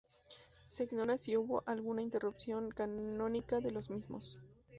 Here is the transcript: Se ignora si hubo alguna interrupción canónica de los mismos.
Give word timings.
Se 0.65 0.85
ignora 0.85 1.19
si 1.19 1.37
hubo 1.37 1.61
alguna 1.67 2.01
interrupción 2.01 2.71
canónica 2.71 3.59
de 3.59 3.69
los 3.69 3.91
mismos. 3.91 4.39